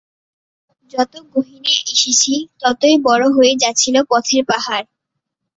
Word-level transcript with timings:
যত 0.93 1.13
গহীনে 1.31 1.73
এসেছি 1.85 2.31
ততই 2.61 2.95
বড় 3.07 3.25
হয়ে 3.29 3.53
যাচ্ছিল 3.63 3.95
পথের 4.09 4.43
পাথর। 4.49 4.81